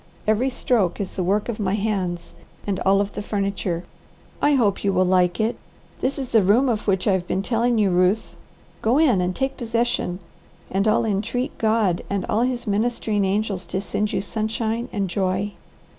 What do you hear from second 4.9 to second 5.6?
will like it.